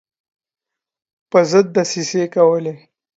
پر 1.29 1.43
ضد 1.51 1.67
دسیسې 1.77 2.23
کولې. 2.35 2.73